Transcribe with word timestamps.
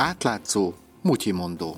Átlátszó, 0.00 0.72
mutyimondó. 1.02 1.76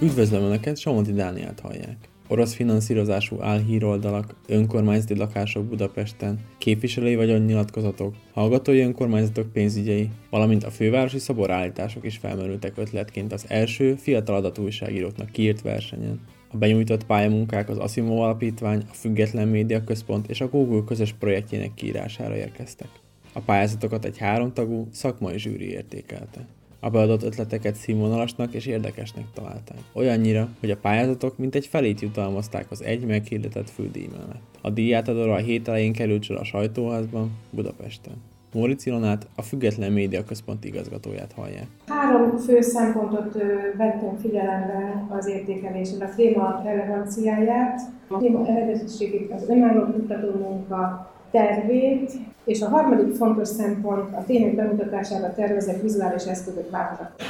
Üdvözlöm 0.00 0.42
Önöket, 0.42 0.76
Somodi 0.76 1.12
Dániát 1.12 1.60
hallják. 1.60 1.96
Orosz 2.28 2.54
finanszírozású 2.54 3.42
álhíroldalak, 3.42 4.34
önkormányzati 4.48 5.16
lakások 5.16 5.64
Budapesten, 5.64 6.38
képviselői 6.58 7.16
vagyonnyilatkozatok, 7.16 8.14
hallgatói 8.32 8.80
önkormányzatok 8.80 9.52
pénzügyei, 9.52 10.10
valamint 10.30 10.64
a 10.64 10.70
fővárosi 10.70 11.18
szoborállítások 11.18 12.04
is 12.04 12.16
felmerültek 12.16 12.76
ötletként 12.76 13.32
az 13.32 13.44
első 13.48 13.94
fiatal 13.94 14.36
adatújságíróknak 14.36 15.30
kiírt 15.30 15.62
versenyen. 15.62 16.20
A 16.52 16.56
benyújtott 16.56 17.06
pályamunkák 17.06 17.68
az 17.68 17.78
Asimov 17.78 18.20
Alapítvány, 18.20 18.82
a 18.90 18.94
Független 18.94 19.48
Média 19.48 19.84
Központ 19.84 20.30
és 20.30 20.40
a 20.40 20.48
Google 20.48 20.82
közös 20.86 21.12
projektjének 21.12 21.74
kiírására 21.74 22.36
érkeztek. 22.36 22.88
A 23.36 23.40
pályázatokat 23.40 24.04
egy 24.04 24.18
háromtagú 24.18 24.86
szakmai 24.92 25.38
zsűri 25.38 25.70
értékelte. 25.70 26.46
A 26.80 26.90
beadott 26.90 27.22
ötleteket 27.22 27.74
színvonalasnak 27.74 28.54
és 28.54 28.66
érdekesnek 28.66 29.24
találták. 29.34 29.78
Olyannyira, 29.92 30.48
hogy 30.60 30.70
a 30.70 30.76
pályázatok 30.76 31.38
mintegy 31.38 31.66
felét 31.66 32.00
jutalmazták 32.00 32.70
az 32.70 32.82
egy 32.82 33.06
meghirdetett 33.06 33.70
fődíj 33.70 34.08
mellett. 34.12 34.42
A 34.60 34.70
díjátadóra 34.70 35.32
a 35.32 35.36
hét 35.36 35.68
elején 35.68 35.92
került 35.92 36.22
sor 36.22 36.36
a 36.36 36.44
sajtóházban, 36.44 37.30
Budapesten. 37.50 38.14
Móricz 38.54 38.86
Ilonát, 38.86 39.26
a 39.34 39.42
Független 39.42 39.92
Média 39.92 40.24
Központ 40.24 40.64
igazgatóját 40.64 41.32
hallják. 41.32 41.66
Három 41.86 42.36
fő 42.36 42.60
szempontot 42.60 43.32
vettem 43.76 44.16
figyelembe 44.20 45.06
az 45.08 45.26
értékelésen. 45.26 46.00
A 46.00 46.14
téma 46.14 46.60
relevanciáját, 46.64 47.80
a 48.08 48.18
téma 48.18 48.46
eredetiségét, 48.46 49.32
az 49.32 49.48
önálló 49.48 49.92
kutató 49.92 50.38
munka, 50.38 51.14
tervét, 51.36 52.12
és 52.44 52.60
a 52.60 52.68
harmadik 52.68 53.14
fontos 53.14 53.48
szempont 53.48 54.14
a 54.14 54.24
tények 54.26 54.54
bemutatására 54.54 55.34
tervezett 55.34 55.82
vizuális 55.82 56.24
eszközök 56.24 56.70
változat 56.70 57.22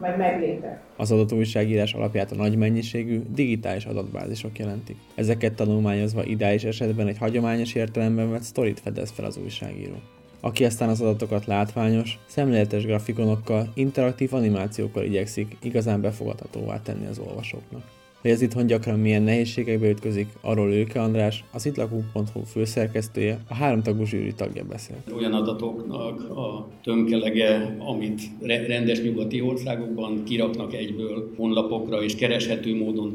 vagy 0.00 0.16
megléte. 0.16 0.80
Az 0.96 1.12
adatóságírás 1.12 1.94
alapját 1.94 2.32
a 2.32 2.34
nagy 2.34 2.56
mennyiségű 2.56 3.20
digitális 3.34 3.84
adatbázisok 3.84 4.58
jelentik. 4.58 4.96
Ezeket 5.14 5.54
tanulmányozva 5.54 6.24
ideális 6.24 6.64
esetben 6.64 7.06
egy 7.06 7.18
hagyományos 7.18 7.74
értelemben 7.74 8.30
vett 8.30 8.42
sztorit 8.42 8.80
fedez 8.80 9.10
fel 9.10 9.24
az 9.24 9.38
újságíró 9.42 9.94
aki 10.42 10.64
aztán 10.64 10.88
az 10.88 11.00
adatokat 11.00 11.46
látványos, 11.46 12.18
szemléletes 12.26 12.84
grafikonokkal, 12.84 13.70
interaktív 13.74 14.34
animációkkal 14.34 15.04
igyekszik 15.04 15.56
igazán 15.62 16.00
befogadhatóvá 16.00 16.80
tenni 16.82 17.06
az 17.06 17.18
olvasóknak. 17.18 17.82
Hogy 18.20 18.30
ez 18.30 18.42
itthon 18.42 18.66
gyakran 18.66 18.98
milyen 18.98 19.22
nehézségekbe 19.22 19.88
ütközik, 19.88 20.28
arról 20.40 20.72
Őke 20.72 21.00
András, 21.00 21.44
az 21.52 21.66
itlakunk.hu 21.66 22.42
főszerkesztője, 22.42 23.38
a 23.48 23.54
háromtagú 23.54 24.04
zsűri 24.04 24.32
tagja 24.34 24.64
beszél. 24.64 24.96
Olyan 25.16 25.32
adatoknak 25.32 26.30
a 26.30 26.68
tömkelege, 26.82 27.76
amit 27.78 28.20
rendes 28.66 29.02
nyugati 29.02 29.40
országokban 29.40 30.22
kiraknak 30.24 30.74
egyből 30.74 31.30
honlapokra, 31.36 32.02
és 32.02 32.14
kereshető 32.14 32.76
módon 32.76 33.12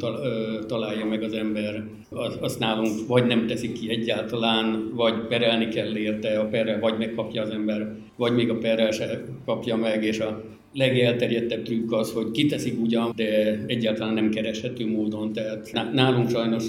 találja 0.68 1.06
meg 1.06 1.24
az 1.24 1.34
ember, 1.34 1.84
azt 2.42 2.60
nálunk 2.60 3.08
vagy 3.08 3.26
nem 3.26 3.48
teszik 3.48 3.74
ki 3.74 3.90
egyáltalán, 3.90 4.92
vagy 4.96 5.14
perelni 5.28 5.68
kell 5.68 5.98
érte, 5.98 6.40
a 6.40 6.46
perrel 6.46 6.80
vagy 6.80 6.98
megkapja 6.98 7.42
az 7.42 7.50
ember, 7.50 7.96
vagy 8.16 8.34
még 8.34 8.50
a 8.50 8.58
perrel 8.58 8.92
se 8.92 9.24
kapja 9.46 9.76
meg, 9.76 10.04
és 10.04 10.20
a 10.20 10.44
legelterjedtebb 10.74 11.64
trükk 11.64 11.92
az, 11.92 12.12
hogy 12.12 12.32
kiteszik 12.32 12.82
ugyan, 12.82 13.14
de 13.16 13.60
egyáltalán 13.68 14.14
nem 14.14 14.30
kereshető 14.30 14.88
módon. 14.88 15.34
Tehát 15.34 15.94
nálunk 15.94 16.30
sajnos 16.30 16.66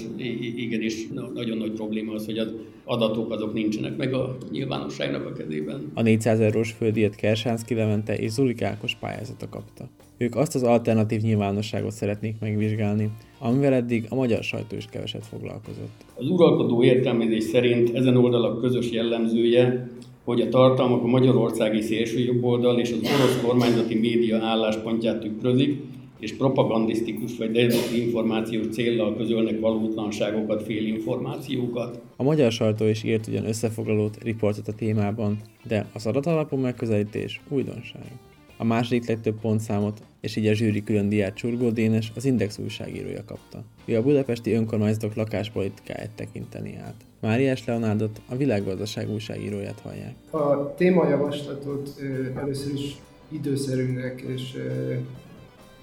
igenis 0.55 1.07
nagyon 1.33 1.57
nagy 1.57 1.71
probléma 1.71 2.13
az, 2.13 2.25
hogy 2.25 2.37
az 2.37 2.53
adatok 2.83 3.31
azok 3.31 3.53
nincsenek 3.53 3.97
meg 3.97 4.13
a 4.13 4.37
nyilvánosságnak 4.51 5.25
a 5.25 5.33
kezében. 5.33 5.91
A 5.93 6.01
400 6.01 6.39
eurós 6.39 6.71
földíjat 6.71 7.15
Kersánszki 7.15 7.73
Levente 7.73 8.17
és 8.17 8.31
Zulik 8.31 8.61
Ákos 8.61 8.95
pályázata 8.95 9.49
kapta. 9.49 9.89
Ők 10.17 10.35
azt 10.35 10.55
az 10.55 10.63
alternatív 10.63 11.21
nyilvánosságot 11.21 11.91
szeretnék 11.91 12.35
megvizsgálni, 12.39 13.09
amivel 13.39 13.73
eddig 13.73 14.05
a 14.09 14.15
magyar 14.15 14.43
sajtó 14.43 14.75
is 14.75 14.85
keveset 14.91 15.25
foglalkozott. 15.25 16.05
Az 16.15 16.29
uralkodó 16.29 16.83
értelmezés 16.83 17.43
szerint 17.43 17.95
ezen 17.95 18.17
oldalak 18.17 18.61
közös 18.61 18.91
jellemzője, 18.91 19.89
hogy 20.27 20.41
a 20.41 20.49
tartalmak 20.49 21.03
a 21.03 21.07
magyarországi 21.07 21.81
szélsőjobboldal 21.81 22.79
és 22.79 22.91
az 22.91 22.97
orosz 22.97 23.41
kormányzati 23.41 23.95
média 23.95 24.43
álláspontját 24.43 25.19
tükrözik, 25.19 25.81
és 26.19 26.33
propagandisztikus 26.33 27.37
vagy 27.37 27.51
dezinformációs 27.51 28.67
céllal 28.67 29.15
közölnek 29.15 29.59
valótlanságokat, 29.59 30.63
félinformációkat. 30.63 32.01
A 32.15 32.23
magyar 32.23 32.51
sajtó 32.51 32.85
is 32.85 33.03
írt 33.03 33.27
ugyan 33.27 33.47
összefoglalót, 33.47 34.17
riportot 34.23 34.67
a 34.67 34.73
témában, 34.73 35.37
de 35.67 35.87
az 35.93 36.05
adatalapú 36.05 36.57
megközelítés 36.57 37.41
újdonság. 37.49 38.11
A 38.57 38.63
második 38.63 39.07
legtöbb 39.07 39.39
pontszámot, 39.39 40.01
és 40.21 40.35
így 40.35 40.47
a 40.47 40.53
zsűri 40.53 40.83
külön 40.83 41.09
diát 41.09 41.33
Csurgó 41.33 41.69
Dénes, 41.69 42.11
az 42.15 42.25
Index 42.25 42.57
újságírója 42.57 43.23
kapta. 43.25 43.63
Ő 43.85 43.97
a 43.97 44.01
budapesti 44.01 44.51
önkormányzatok 44.51 45.15
lakáspolitikáját 45.15 46.11
tekinteni 46.15 46.77
át. 46.83 46.95
Máriás 47.19 47.65
Leonárdot, 47.65 48.21
a 48.29 48.35
világgazdaság 48.35 49.09
újságíróját 49.09 49.79
hallják. 49.79 50.13
A 50.29 50.73
témajavaslatot 50.75 52.01
először 52.35 52.73
is 52.73 52.95
időszerűnek 53.29 54.21
és 54.21 54.57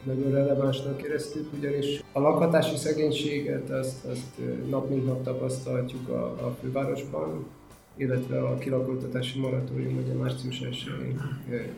nagyon 0.03 0.31
relevánsnak 0.31 1.03
éreztük, 1.03 1.53
ugyanis 1.59 2.03
a 2.13 2.21
lakhatási 2.21 2.77
szegénységet 2.77 3.71
azt, 3.71 4.05
azt 4.05 4.41
nap 4.69 4.89
mint 4.89 5.07
nap 5.07 5.23
tapasztalhatjuk 5.23 6.09
a, 6.09 6.25
a 6.25 6.57
fővárosban, 6.61 7.47
illetve 7.97 8.41
a 8.41 8.59
kilakoltatási 8.59 9.39
moratórium 9.39 9.97
ugye 10.05 10.15
március 10.15 10.61
1 10.61 10.91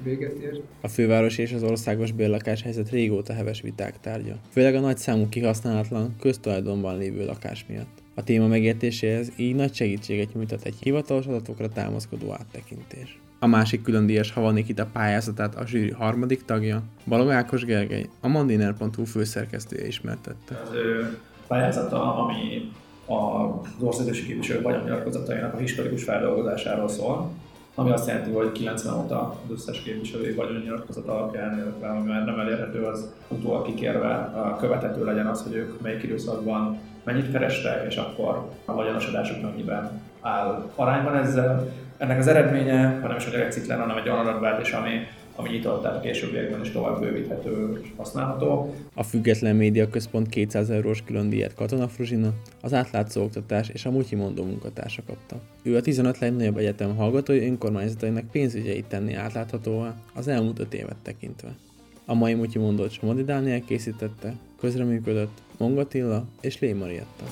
véget 0.03 0.39
ért. 0.39 0.61
A 0.81 0.89
főváros 0.89 1.39
és 1.39 1.53
az 1.53 1.63
országos 1.63 2.13
bérlakáshelyzet 2.13 2.91
régóta 2.91 3.33
heves 3.33 3.61
viták 3.61 4.01
tárgya, 4.01 4.37
főleg 4.51 4.75
a 4.75 4.81
nagy 4.81 4.97
számú 4.97 5.29
kihasználatlan, 5.29 6.17
köztulajdonban 6.21 6.99
lévő 6.99 7.25
lakás 7.25 7.65
miatt. 7.69 8.03
A 8.15 8.25
téma 8.25 8.47
megértéséhez 8.47 9.33
így 9.37 9.55
nagy 9.55 9.75
segítséget 9.75 10.35
nyújtott 10.35 10.65
egy 10.65 10.77
hivatalos 10.81 11.27
adatokra 11.27 11.69
támaszkodó 11.69 12.33
áttekintés. 12.33 13.19
A 13.39 13.47
másik 13.47 13.83
külön 13.83 14.07
díjas 14.07 14.31
Havanikita 14.31 14.87
pályázatát 14.93 15.55
a 15.55 15.67
zsűri 15.67 15.91
harmadik 15.91 16.45
tagja, 16.45 16.83
Balog 17.07 17.31
Ákos 17.31 17.65
Gergely, 17.65 18.07
a 18.21 18.29
mandiner.hu 18.29 19.05
főszerkesztője 19.05 19.87
ismertette. 19.87 20.63
Az 20.65 20.75
ő 20.75 21.19
pályázata, 21.47 22.17
ami 22.17 22.71
az 23.07 23.83
országos 23.83 24.21
képviselő 24.21 24.63
vagyonnyilatkozatainak 24.63 25.55
a 25.55 25.57
historikus 25.57 26.05
feldolgozásáról 26.05 26.89
szól, 26.89 27.31
ami 27.79 27.91
azt 27.91 28.07
jelenti, 28.07 28.31
hogy 28.31 28.53
90 28.53 28.95
óta 28.95 29.41
az 29.45 29.53
összes 29.53 29.83
képviselői 29.83 30.33
vagyonnyilatkozat 30.33 31.07
alapján, 31.07 31.59
illetve 31.59 31.89
ami 31.89 32.11
már 32.11 32.25
nem 32.25 32.39
elérhető, 32.39 32.83
az 32.83 33.13
utólag 33.29 33.67
kikérve 33.67 34.33
követhető 34.59 35.05
legyen 35.05 35.27
az, 35.27 35.43
hogy 35.43 35.55
ők 35.55 35.81
melyik 35.81 36.03
időszakban 36.03 36.79
mennyit 37.05 37.33
kerestek, 37.33 37.87
és 37.91 37.97
akkor 37.97 38.49
a 38.65 38.75
vagyonosodásuk 38.75 39.43
mennyiben 39.43 40.03
áll 40.21 40.71
arányban 40.75 41.17
ezzel. 41.17 41.69
Ennek 41.97 42.19
az 42.19 42.27
eredménye, 42.27 42.99
ha 43.03 43.09
nem 43.09 43.17
is 43.17 43.27
egy 43.27 43.33
reciklen, 43.33 43.81
hanem 43.81 43.97
egy 43.97 44.09
olyan 44.09 44.27
adatbázis, 44.27 44.73
ami 44.73 44.91
ami 45.37 45.49
nyitott, 45.49 45.83
tehát 45.83 45.97
a 45.97 46.01
későbbiekben 46.01 46.61
is 46.61 46.71
tovább 46.71 47.01
bővíthető 47.01 47.81
és 47.83 47.89
használható. 47.97 48.75
A 48.95 49.03
Független 49.03 49.57
Média 49.57 49.89
Központ 49.89 50.29
200 50.29 50.71
eurós 50.71 51.03
külön 51.03 51.29
díjat 51.29 51.55
Katona 51.55 51.89
Fruzsina, 51.89 52.33
az 52.63 52.73
átlátszó 52.73 53.23
oktatás 53.23 53.69
és 53.69 53.85
a 53.85 53.91
Mondó 53.91 54.45
munkatársa 54.45 55.03
kapta. 55.07 55.37
Ő 55.63 55.77
a 55.77 55.81
15 55.81 56.19
legnagyobb 56.19 56.57
egyetem 56.57 56.97
hallgatói 56.97 57.47
önkormányzatainak 57.47 58.31
pénzügyeit 58.31 58.87
tenni 58.87 59.15
átláthatóvá 59.15 59.95
az 60.15 60.29
elmúlt 60.29 60.59
5 60.59 60.75
évet 60.75 60.97
tekintve. 61.03 61.57
A 62.05 62.15
mai 62.15 62.35
Mondót 62.35 62.91
Somodi 62.91 63.25
Dániel 63.25 63.61
készítette, 63.61 64.35
közreműködött 64.61 65.43
Mongatilla 65.59 66.25
és 66.41 66.59
Lé 66.59 66.73
Marietta. 66.73 67.25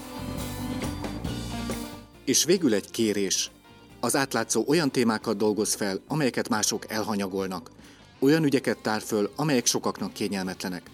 És 2.25 2.45
végül 2.45 2.75
egy 2.75 2.91
kérés. 2.91 3.51
Az 4.01 4.17
átlátszó 4.17 4.65
olyan 4.67 4.91
témákat 4.91 5.37
dolgoz 5.37 5.75
fel, 5.75 6.01
amelyeket 6.09 6.49
mások 6.49 6.91
elhanyagolnak. 6.91 7.71
Olyan 8.25 8.45
ügyeket 8.45 8.79
tár 8.79 9.01
föl, 9.01 9.31
amelyek 9.37 9.67
sokaknak 9.67 10.13
kényelmetlenek. 10.13 10.91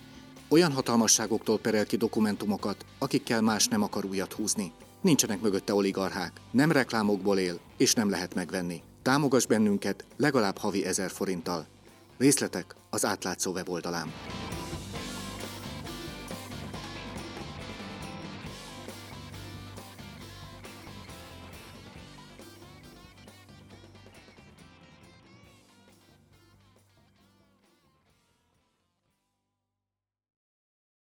Olyan 0.49 0.73
hatalmasságoktól 0.73 1.59
perel 1.59 1.87
ki 1.87 1.97
dokumentumokat, 1.97 2.85
akikkel 2.99 3.41
más 3.41 3.69
nem 3.69 3.83
akar 3.83 4.05
újat 4.05 4.33
húzni. 4.33 4.73
Nincsenek 5.01 5.41
mögötte 5.41 5.75
oligarchák, 5.75 6.33
nem 6.51 6.73
reklámokból 6.73 7.39
él, 7.39 7.59
és 7.77 7.95
nem 7.95 8.11
lehet 8.11 8.35
megvenni. 8.35 8.83
Támogass 9.03 9.47
bennünket 9.47 10.05
legalább 10.17 10.59
havi 10.59 10.85
ezer 10.85 11.11
forinttal. 11.11 11.67
Részletek 12.19 12.75
az 12.91 13.05
átlátszó 13.05 13.53
weboldalán. 13.53 14.13